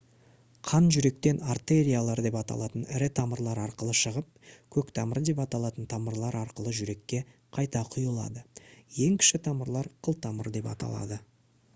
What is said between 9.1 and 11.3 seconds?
кіші тамырлар қылтамыр деп аталады